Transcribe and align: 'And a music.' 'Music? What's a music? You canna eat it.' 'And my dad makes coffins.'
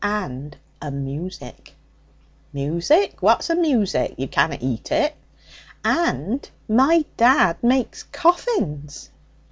'And 0.03 0.57
a 0.81 0.89
music.' 0.89 1.75
'Music? 2.53 3.21
What's 3.21 3.51
a 3.51 3.55
music? 3.55 4.15
You 4.17 4.27
canna 4.27 4.57
eat 4.59 4.91
it.' 4.91 5.15
'And 5.85 6.49
my 6.67 7.05
dad 7.17 7.57
makes 7.61 8.01
coffins.' 8.01 9.11